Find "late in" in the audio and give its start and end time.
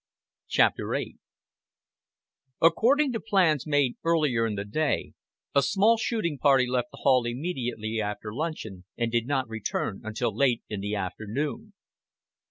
10.35-10.79